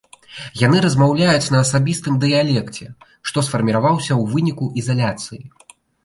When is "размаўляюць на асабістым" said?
0.85-2.15